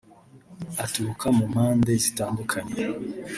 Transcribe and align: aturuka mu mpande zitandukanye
aturuka 0.83 1.27
mu 1.35 1.43
mpande 1.51 1.91
zitandukanye 2.03 2.73